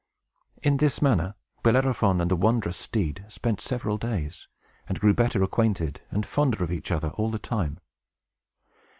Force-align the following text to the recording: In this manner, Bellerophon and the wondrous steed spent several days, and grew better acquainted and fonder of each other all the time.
In 0.63 0.77
this 0.77 0.99
manner, 0.99 1.35
Bellerophon 1.61 2.21
and 2.21 2.31
the 2.31 2.35
wondrous 2.35 2.75
steed 2.75 3.23
spent 3.29 3.61
several 3.61 3.99
days, 3.99 4.47
and 4.89 4.99
grew 4.99 5.13
better 5.13 5.43
acquainted 5.43 6.01
and 6.09 6.25
fonder 6.25 6.63
of 6.63 6.71
each 6.71 6.89
other 6.89 7.09
all 7.09 7.29
the 7.29 7.37
time. 7.37 7.77